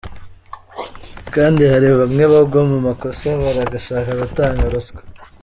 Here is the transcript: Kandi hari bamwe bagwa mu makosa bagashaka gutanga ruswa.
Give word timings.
Kandi 1.33 1.61
hari 1.71 1.87
bamwe 1.99 2.23
bagwa 2.33 2.61
mu 2.71 2.77
makosa 2.87 3.27
bagashaka 3.57 4.11
gutanga 4.21 4.63
ruswa. 4.73 5.01